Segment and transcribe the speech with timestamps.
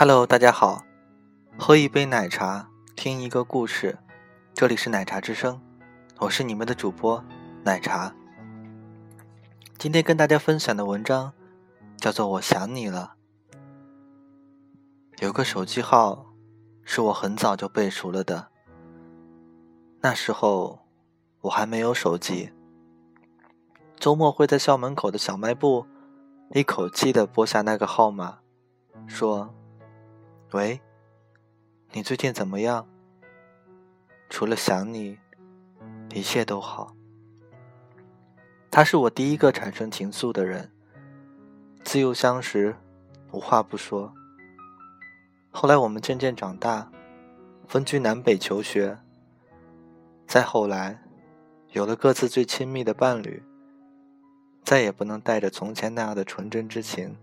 [0.00, 0.82] Hello，大家好，
[1.58, 3.98] 喝一杯奶茶，听一个故事，
[4.54, 5.60] 这里是奶茶之声，
[6.20, 7.22] 我是你们的主播
[7.64, 8.10] 奶茶。
[9.76, 11.34] 今天跟大家分享的文章
[11.98, 13.16] 叫做《我想你了》。
[15.22, 16.32] 有个手机号
[16.82, 18.48] 是我很早就背熟了的，
[20.00, 20.78] 那时候
[21.42, 22.50] 我还没有手机，
[23.98, 25.86] 周末会在校门口的小卖部
[26.54, 28.38] 一口气的拨下那个号码，
[29.06, 29.54] 说。
[30.52, 30.80] 喂，
[31.92, 32.84] 你最近怎么样？
[34.28, 35.16] 除了想你，
[36.12, 36.92] 一切都好。
[38.68, 40.72] 他是我第一个产生情愫的人，
[41.84, 42.74] 自幼相识，
[43.30, 44.12] 无话不说。
[45.52, 46.90] 后来我们渐渐长大，
[47.68, 48.98] 分居南北求学。
[50.26, 51.00] 再后来，
[51.70, 53.40] 有了各自最亲密的伴侣，
[54.64, 57.16] 再也不能带着从前那样的纯真之情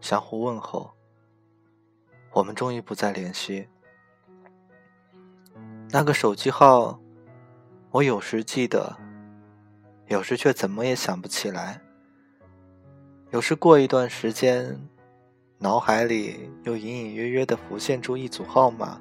[0.00, 0.92] 相互问候。
[2.32, 3.68] 我们终于不再联系。
[5.90, 6.98] 那个手机号，
[7.90, 8.96] 我有时记得，
[10.06, 11.80] 有时却怎么也想不起来。
[13.30, 14.78] 有时过一段时间，
[15.58, 18.98] 脑海里又隐隐约约的浮现出一组号码，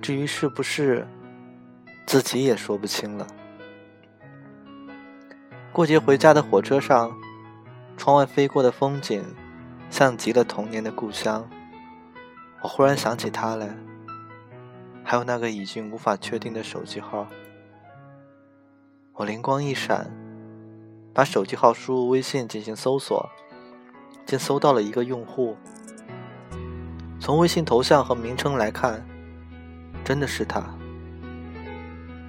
[0.00, 1.06] 至于是不是，
[2.06, 3.26] 自己也说不清了。
[5.72, 7.12] 过节回家的火车上，
[7.96, 9.24] 窗外飞过的风景，
[9.90, 11.44] 像极了童年的故乡。
[12.64, 13.76] 我忽然想起他来，
[15.04, 17.26] 还有那个已经无法确定的手机号。
[19.12, 20.10] 我灵光一闪，
[21.12, 23.28] 把手机号输入微信进行搜索，
[24.24, 25.58] 竟搜到了一个用户。
[27.20, 29.06] 从微信头像和名称来看，
[30.02, 30.64] 真的是他。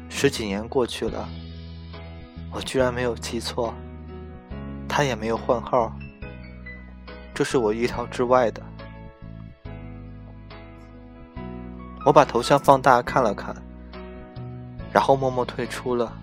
[0.10, 1.30] 十几年过去了，
[2.52, 3.74] 我居然没有记错，
[4.86, 5.96] 他也没有换号，
[7.34, 8.62] 这是我意料之外的。
[12.06, 13.56] 我把头像放大看了看，
[14.94, 16.16] 然后默默退出了。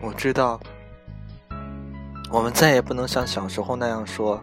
[0.00, 0.60] 我知道，
[2.28, 4.42] 我们再也不能像小时候那样说：“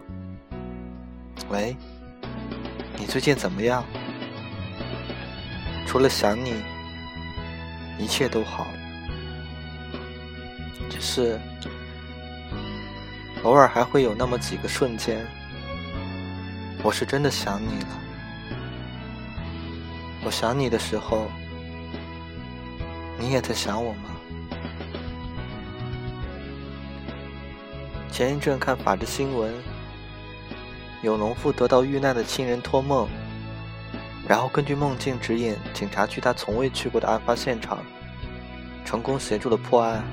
[1.50, 1.76] 喂，
[2.96, 3.84] 你最近怎么样？”
[5.86, 6.54] 除了想你，
[7.98, 8.66] 一切都好。
[10.88, 11.38] 只是
[13.42, 15.26] 偶尔还会有那么几个瞬间，
[16.82, 18.00] 我是真的想你了。
[20.22, 21.30] 我想你的时候，
[23.18, 24.10] 你也在想我吗？
[28.10, 29.50] 前一阵看法制新闻，
[31.00, 33.08] 有农妇得到遇难的亲人托梦，
[34.28, 37.78] 然后根据梦境指引警察去他从未去过的案发现场，
[38.84, 40.04] 成功协助了破案。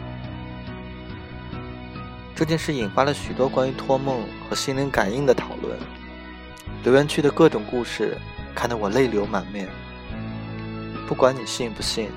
[2.34, 5.78] 这件事引发了许多关于托梦和心灵感应的讨论，
[6.86, 8.18] 留言区的各种故事
[8.56, 9.68] 看得我泪流满面。
[11.08, 12.12] 不管你信不信，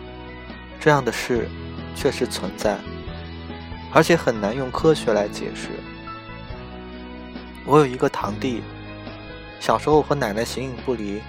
[0.80, 1.48] 这样的事
[1.94, 2.76] 确实存在，
[3.94, 5.68] 而且很难用科学来解释。
[7.64, 8.62] 我有一个堂弟，
[9.60, 11.22] 小时候和奶奶形影不离，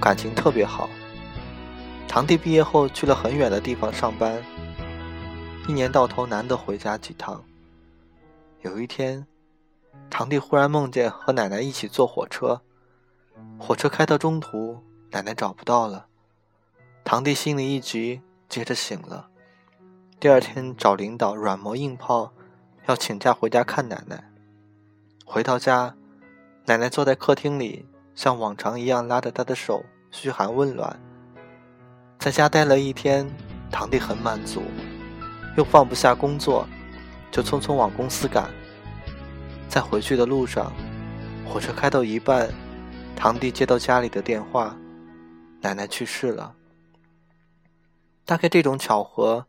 [0.00, 0.90] 感情特别好。
[2.08, 4.42] 堂弟毕业后去了很远的地方上班，
[5.68, 7.40] 一年到头难得回家几趟。
[8.62, 9.24] 有一天，
[10.10, 12.60] 堂弟忽然梦见和奶奶一起坐火车，
[13.58, 16.06] 火车开到中途，奶奶找不到了。
[17.04, 19.28] 堂弟心里一急，接着醒了。
[20.20, 22.32] 第二天找领导软磨硬泡，
[22.86, 24.22] 要请假回家看奶奶。
[25.24, 25.94] 回到家，
[26.66, 31.00] 奶奶坐在客厅里，像往常一样拉着他的手嘘寒问暖。
[32.18, 33.28] 在家待了一天，
[33.70, 34.62] 堂弟很满足，
[35.56, 36.66] 又放不下工作，
[37.32, 38.50] 就匆匆往公司赶。
[39.68, 40.72] 在回去的路上，
[41.44, 42.48] 火车开到一半，
[43.16, 44.76] 堂弟接到家里的电话，
[45.60, 46.54] 奶奶去世了。
[48.30, 49.48] 大概这种巧合，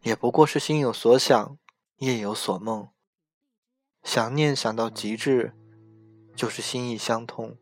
[0.00, 1.56] 也不过是心有所想，
[1.98, 2.88] 夜有所梦。
[4.02, 5.52] 想念想到极致，
[6.34, 7.56] 就是心意相通。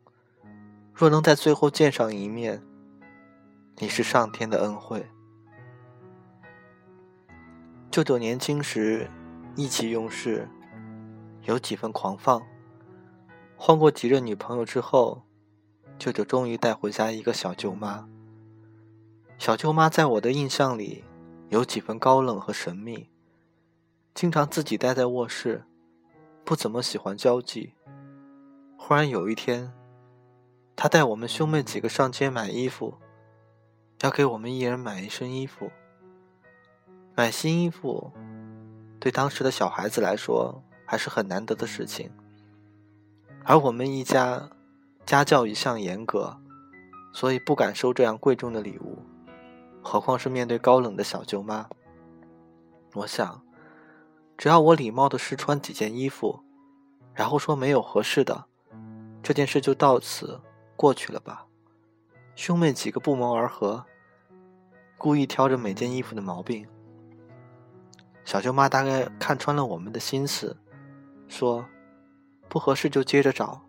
[0.94, 2.62] 若能在最后见上一面，
[3.76, 5.06] 你是上天的恩惠。
[7.90, 9.10] 舅舅年轻时
[9.56, 10.48] 意气用事，
[11.42, 12.40] 有几分狂放。
[13.58, 15.22] 换过几任女朋友之后，
[15.98, 18.08] 舅舅终于带回家一个小舅妈。
[19.40, 21.02] 小舅妈在我的印象里，
[21.48, 23.08] 有几分高冷和神秘，
[24.12, 25.64] 经常自己待在卧室，
[26.44, 27.72] 不怎么喜欢交际。
[28.76, 29.72] 忽然有一天，
[30.76, 32.98] 她带我们兄妹几个上街买衣服，
[34.02, 35.70] 要给我们一人买一身衣服。
[37.16, 38.12] 买新衣服，
[38.98, 42.10] 对当时的小孩子来说还是很难得的事情，
[43.46, 44.50] 而我们一家
[45.06, 46.38] 家教一向严格，
[47.14, 48.98] 所以不敢收这样贵重的礼物，
[49.82, 51.68] 何况是面对高冷的小舅妈。
[52.94, 53.42] 我想，
[54.36, 56.40] 只要我礼貌的试穿几件衣服，
[57.14, 58.46] 然后说没有合适的，
[59.22, 60.40] 这件事就到此
[60.76, 61.46] 过去了吧。
[62.34, 63.84] 兄妹几个不谋而合，
[64.98, 66.66] 故意挑着每件衣服的毛病。
[68.24, 70.56] 小舅妈大概看穿了我们的心思，
[71.28, 71.64] 说
[72.48, 73.62] ：“不合适就接着找，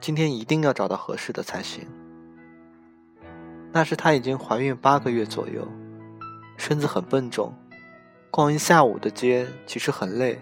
[0.00, 1.88] 今天一定要找到合适的才行。”
[3.74, 5.66] 那时她已经怀孕八个月左右，
[6.56, 7.52] 身子很笨重，
[8.30, 10.40] 逛一下午的街其实很累，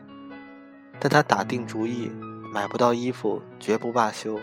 [1.01, 2.13] 但她打定主意，
[2.53, 4.39] 买不到衣服绝不罢休。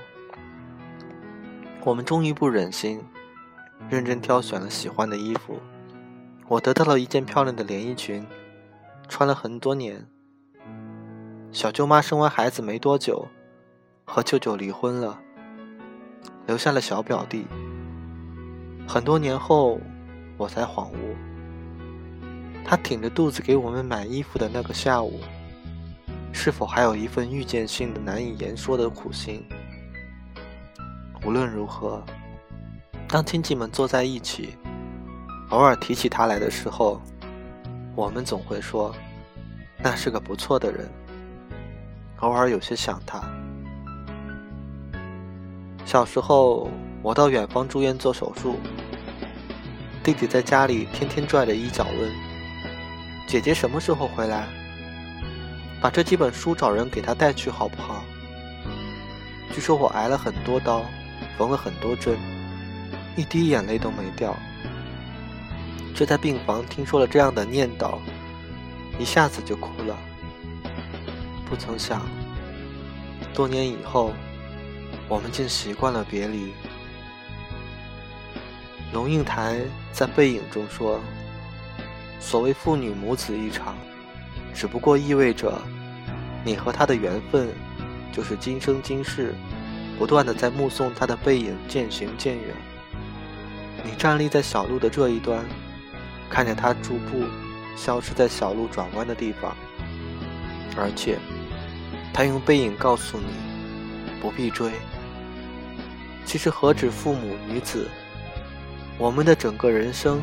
[1.83, 2.99] 我们终于不忍心，
[3.87, 5.59] 认真挑选了喜欢的衣服，
[6.47, 8.25] 我得到了一件漂亮的连衣裙。
[9.07, 10.07] 穿了很多年。
[11.51, 13.27] 小舅妈生完孩子没多久，
[14.05, 15.19] 和舅舅离婚了，
[16.45, 17.45] 留下了小表弟。
[18.91, 19.79] 很多年后，
[20.35, 21.15] 我才恍悟，
[22.65, 25.19] 他挺着肚子给我们买衣服的那个下午，
[26.33, 29.45] 是否还有一份预见性的、难以言说的苦心？
[31.23, 32.03] 无论如何，
[33.07, 34.57] 当亲戚们坐在一起，
[35.49, 36.99] 偶尔提起他来的时候。
[37.95, 38.91] 我们总会说，
[39.83, 40.89] 那是个不错的人。
[42.21, 43.21] 偶尔有些想他。
[45.85, 46.71] 小时候，
[47.01, 48.59] 我到远方住院做手术，
[50.03, 52.11] 弟弟在家里天天拽着衣角问
[53.25, 54.47] ：“姐姐什么时候回来？
[55.81, 58.03] 把这几本书找人给他带去好不好？”
[59.55, 60.83] 据说我挨了很多刀，
[61.37, 62.17] 缝了很多针，
[63.15, 64.35] 一滴眼泪都没掉。
[65.95, 67.97] 却在病房听说了这样的念叨，
[68.99, 69.97] 一下子就哭了。
[71.49, 72.01] 不曾想，
[73.33, 74.13] 多年以后，
[75.07, 76.53] 我们竟习惯了别离。
[78.91, 79.59] 龙应台
[79.91, 80.99] 在《背影》中说
[82.19, 83.75] ：“所谓父女母子一场，
[84.53, 85.61] 只不过意味着，
[86.43, 87.49] 你和他的缘分，
[88.11, 89.33] 就是今生今世，
[89.97, 92.55] 不断的在目送他的背影渐行渐远。
[93.83, 95.43] 你站立在小路的这一端。”
[96.31, 97.23] 看着他逐步
[97.75, 99.57] 消失在小路转弯的地方，
[100.77, 101.17] 而且
[102.13, 103.25] 他用背影告诉你
[104.21, 104.71] 不必追。
[106.25, 107.89] 其实何止父母女子，
[108.99, 110.21] 我们的整个人生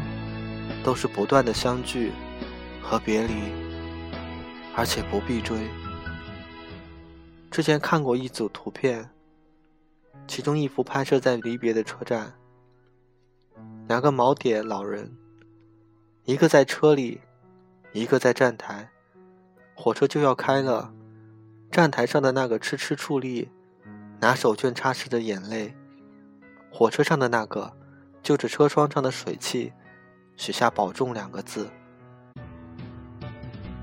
[0.85, 2.13] 都是不断的相聚
[2.83, 3.33] 和别离，
[4.75, 5.57] 而且不必追。
[7.51, 9.09] 之前看过一组图片，
[10.29, 12.35] 其中一幅拍摄在离别的车站，
[13.89, 15.11] 两个锚点老人。
[16.25, 17.23] 一个在车里，
[17.93, 18.91] 一个在站台，
[19.75, 20.93] 火车就要开了。
[21.71, 23.49] 站台上的那个痴痴伫立，
[24.21, 25.73] 拿手绢擦拭着眼泪；
[26.71, 27.73] 火车上的那个，
[28.27, 29.73] 就着车窗上的水汽，
[30.37, 31.71] 写下“保重”两个字。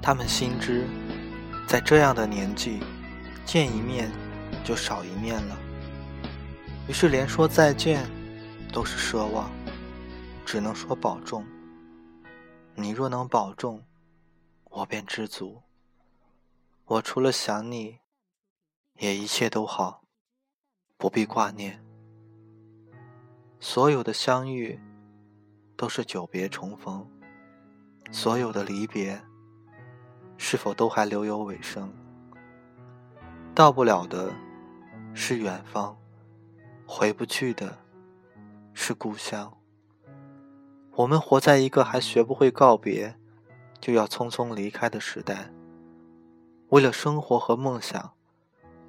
[0.01, 0.85] 他们心知，
[1.65, 2.81] 在这样的年纪，
[3.45, 4.11] 见一面
[4.61, 5.57] 就少一面了，
[6.89, 8.05] 于是连说再见
[8.73, 9.49] 都是奢望，
[10.45, 11.45] 只能说保重。
[12.75, 13.81] 你若能保重，
[14.65, 15.63] 我便知足。
[16.83, 17.99] 我除了想你，
[18.99, 20.01] 也一切都好，
[20.97, 21.81] 不必挂念。
[23.65, 24.77] 所有的相遇，
[25.77, 27.07] 都是久别重逢；
[28.11, 29.17] 所有的离别，
[30.35, 31.89] 是否都还留有尾声？
[33.55, 34.33] 到不了的，
[35.13, 35.95] 是远方；
[36.85, 37.77] 回不去的，
[38.73, 39.57] 是故乡。
[40.95, 43.15] 我们活在一个还学不会告别，
[43.79, 45.49] 就要匆匆离开的时代。
[46.67, 48.11] 为了生活和梦想，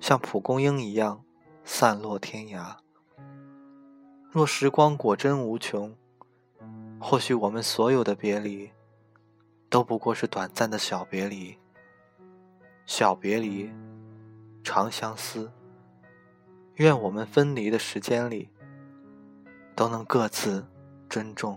[0.01, 1.25] 像蒲公英一样
[1.65, 2.84] 散落天涯。
[4.35, 5.95] 若时光果真无穷，
[6.99, 8.69] 或许我们所有的别离，
[9.71, 11.57] 都不过是短暂的小别离。
[12.85, 13.71] 小别离，
[14.65, 15.53] 长相思。
[16.75, 18.51] 愿我们分离的时间里，
[19.77, 20.67] 都能各自
[21.09, 21.57] 珍重。